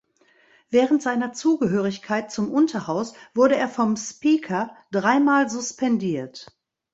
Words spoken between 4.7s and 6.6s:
dreimal suspendiert.